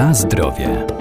[0.00, 0.99] Na zdrowie.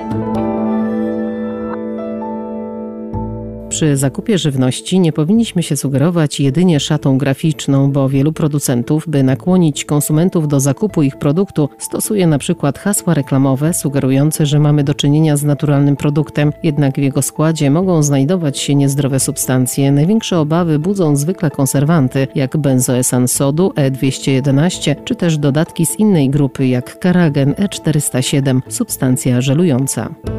[3.79, 9.85] Przy zakupie żywności nie powinniśmy się sugerować jedynie szatą graficzną, bo wielu producentów, by nakłonić
[9.85, 15.37] konsumentów do zakupu ich produktu, stosuje na przykład hasła reklamowe sugerujące, że mamy do czynienia
[15.37, 19.91] z naturalnym produktem, jednak w jego składzie mogą znajdować się niezdrowe substancje.
[19.91, 26.67] Największe obawy budzą zwykle konserwanty, jak benzoesan sodu E211, czy też dodatki z innej grupy,
[26.67, 30.38] jak karagen E407, substancja żelująca.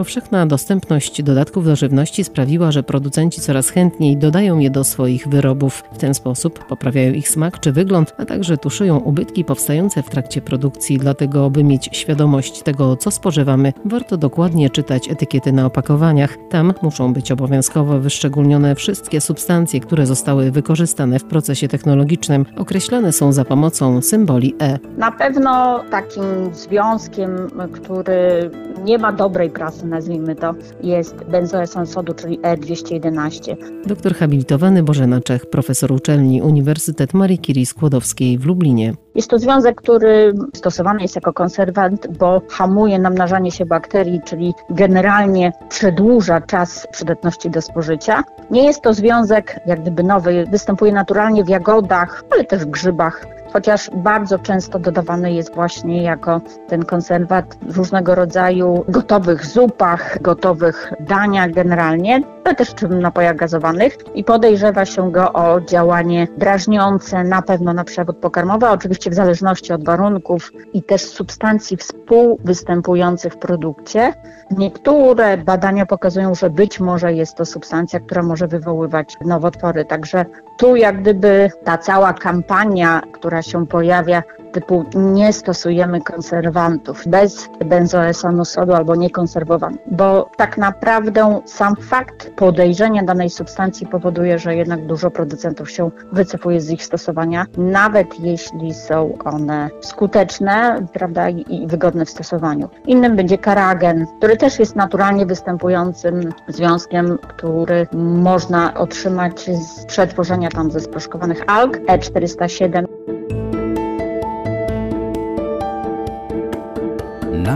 [0.00, 5.84] Powszechna dostępność dodatków do żywności sprawiła, że producenci coraz chętniej dodają je do swoich wyrobów.
[5.92, 10.40] W ten sposób poprawiają ich smak czy wygląd, a także tuszują ubytki powstające w trakcie
[10.40, 10.98] produkcji.
[10.98, 16.36] Dlatego, by mieć świadomość tego, co spożywamy, warto dokładnie czytać etykiety na opakowaniach.
[16.50, 22.46] Tam muszą być obowiązkowo wyszczególnione wszystkie substancje, które zostały wykorzystane w procesie technologicznym.
[22.56, 24.78] Określane są za pomocą symboli E.
[24.98, 27.30] Na pewno takim związkiem,
[27.72, 28.50] który
[28.84, 33.56] nie ma dobrej prasy nazwijmy to, jest benzoesan sodu, czyli E211.
[33.86, 38.94] Doktor habilitowany Bożena Czech, profesor uczelni Uniwersytet Marii Curie Skłodowskiej w Lublinie.
[39.14, 45.52] Jest to związek, który stosowany jest jako konserwant, bo hamuje namnażanie się bakterii, czyli generalnie
[45.68, 48.24] przedłuża czas przydatności do spożycia.
[48.50, 53.39] Nie jest to związek jak gdyby nowy, występuje naturalnie w jagodach, ale też w grzybach
[53.52, 60.92] chociaż bardzo często dodawany jest właśnie jako ten konserwat w różnego rodzaju gotowych zupach, gotowych
[61.00, 67.72] daniach generalnie, ale też napojach gazowanych i podejrzewa się go o działanie drażniące na pewno
[67.72, 74.14] na przewód pokarmowy, oczywiście w zależności od warunków i też substancji współwystępujących w produkcie.
[74.50, 80.24] Niektóre badania pokazują, że być może jest to substancja, która może wywoływać nowotwory, także
[80.58, 84.22] tu jak gdyby ta cała kampania, która się pojawia,
[84.52, 93.02] typu nie stosujemy konserwantów bez benzoesanu sodu albo niekonserwowany, bo tak naprawdę sam fakt podejrzenia
[93.02, 99.18] danej substancji powoduje, że jednak dużo producentów się wycofuje z ich stosowania, nawet jeśli są
[99.24, 102.68] one skuteczne prawda, i wygodne w stosowaniu.
[102.86, 110.70] Innym będzie karagen, który też jest naturalnie występującym związkiem, który można otrzymać z przetworzenia tam
[110.70, 112.84] ze sproszkowanych alg E407.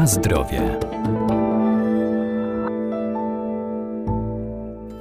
[0.06, 0.93] Zdrowie.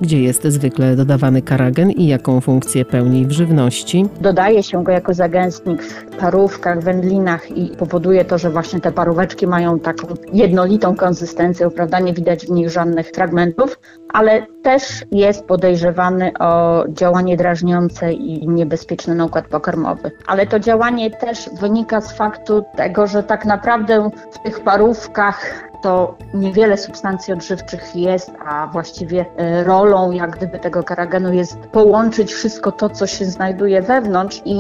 [0.03, 4.05] Gdzie jest zwykle dodawany karagen i jaką funkcję pełni w żywności?
[4.21, 9.47] Dodaje się go jako zagęstnik w parówkach, wędlinach i powoduje to, że właśnie te paróweczki
[9.47, 11.99] mają taką jednolitą konsystencję, prawda?
[11.99, 13.79] Nie widać w nich żadnych fragmentów,
[14.13, 20.11] ale też jest podejrzewany o działanie drażniące i niebezpieczne na układ pokarmowy.
[20.27, 26.15] Ale to działanie też wynika z faktu tego, że tak naprawdę w tych parówkach to
[26.33, 32.71] niewiele substancji odżywczych jest, a właściwie e, rolą jak gdyby tego karagenu jest połączyć wszystko
[32.71, 34.55] to, co się znajduje wewnątrz i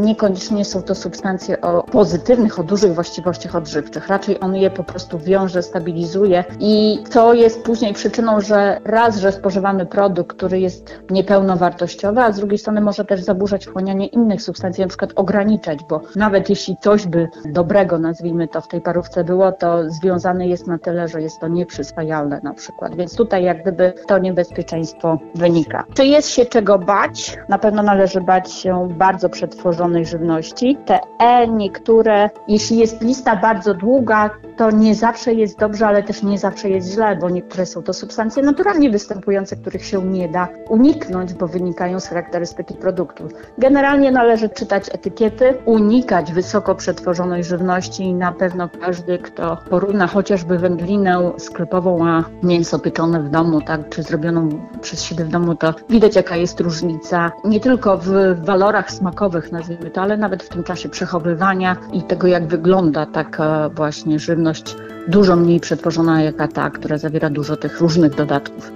[0.00, 4.08] niekoniecznie są to substancje o pozytywnych, o dużych właściwościach odżywczych.
[4.08, 9.32] Raczej on je po prostu wiąże, stabilizuje i to jest później przyczyną, że raz, że
[9.32, 14.82] spożywamy produkt, który jest niepełnowartościowy, a z drugiej strony może też zaburzać wchłanianie innych substancji,
[14.82, 19.52] na przykład ograniczać, bo nawet jeśli coś by dobrego, nazwijmy to, w tej parówce było,
[19.52, 22.96] to związane jest jest na tyle, że jest to nieprzyswajalne na przykład.
[22.96, 25.84] Więc tutaj jak gdyby to niebezpieczeństwo wynika.
[25.94, 27.36] Czy jest się czego bać?
[27.48, 30.78] Na pewno należy bać się bardzo przetworzonej żywności.
[30.86, 36.22] Te E niektóre, jeśli jest lista bardzo długa, to nie zawsze jest dobrze, ale też
[36.22, 40.48] nie zawsze jest źle, bo niektóre są to substancje naturalnie występujące, których się nie da
[40.68, 43.28] uniknąć, bo wynikają z charakterystyki produktu.
[43.58, 50.58] Generalnie należy czytać etykiety, unikać wysoko przetworzonej żywności i na pewno każdy, kto porówna chociażby
[50.58, 54.48] wędlinę sklepową, a mięso pieczone w domu, tak, czy zrobioną
[54.80, 58.10] przez siebie w domu, to widać jaka jest różnica nie tylko w
[58.44, 63.68] walorach smakowych, nazwijmy to, ale nawet w tym czasie przechowywania i tego, jak wygląda taka
[63.68, 64.76] właśnie żywność żywność
[65.08, 68.72] dużo mniej przetworzona jak ta, która zawiera dużo tych różnych dodatków.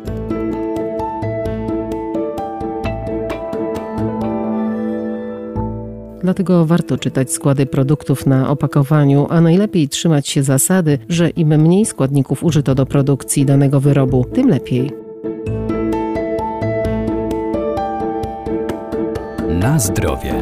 [6.22, 11.86] Dlatego warto czytać składy produktów na opakowaniu, a najlepiej trzymać się zasady, że im mniej
[11.86, 14.90] składników użyto do produkcji danego wyrobu, tym lepiej.
[19.48, 20.34] Na zdrowie.